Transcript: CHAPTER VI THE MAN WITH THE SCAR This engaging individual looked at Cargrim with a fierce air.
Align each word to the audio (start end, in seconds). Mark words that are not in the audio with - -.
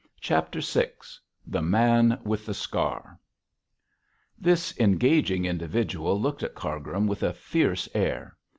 CHAPTER 0.19 0.61
VI 0.61 0.87
THE 1.45 1.61
MAN 1.61 2.19
WITH 2.23 2.47
THE 2.47 2.55
SCAR 2.55 3.19
This 4.39 4.75
engaging 4.79 5.45
individual 5.45 6.19
looked 6.19 6.41
at 6.41 6.55
Cargrim 6.55 7.05
with 7.05 7.21
a 7.21 7.33
fierce 7.33 7.87
air. 7.93 8.35